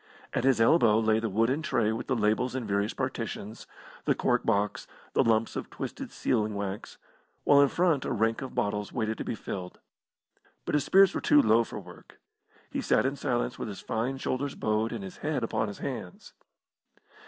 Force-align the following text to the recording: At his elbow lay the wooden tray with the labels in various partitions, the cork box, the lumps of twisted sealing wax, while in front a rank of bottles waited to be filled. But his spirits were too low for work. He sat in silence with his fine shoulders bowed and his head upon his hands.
At 0.33 0.45
his 0.45 0.59
elbow 0.59 0.99
lay 0.99 1.19
the 1.19 1.29
wooden 1.29 1.61
tray 1.61 1.91
with 1.91 2.07
the 2.07 2.15
labels 2.15 2.55
in 2.55 2.65
various 2.65 2.91
partitions, 2.91 3.67
the 4.05 4.15
cork 4.15 4.43
box, 4.43 4.87
the 5.13 5.23
lumps 5.23 5.55
of 5.55 5.69
twisted 5.69 6.11
sealing 6.11 6.55
wax, 6.55 6.97
while 7.43 7.61
in 7.61 7.69
front 7.69 8.03
a 8.03 8.11
rank 8.11 8.41
of 8.41 8.55
bottles 8.55 8.91
waited 8.91 9.19
to 9.19 9.23
be 9.23 9.35
filled. 9.35 9.79
But 10.65 10.73
his 10.73 10.85
spirits 10.85 11.13
were 11.13 11.21
too 11.21 11.39
low 11.39 11.63
for 11.63 11.79
work. 11.79 12.19
He 12.71 12.81
sat 12.81 13.05
in 13.05 13.15
silence 13.15 13.59
with 13.59 13.67
his 13.67 13.81
fine 13.81 14.17
shoulders 14.17 14.55
bowed 14.55 14.91
and 14.91 15.03
his 15.03 15.17
head 15.17 15.43
upon 15.43 15.67
his 15.67 15.77
hands. 15.77 16.33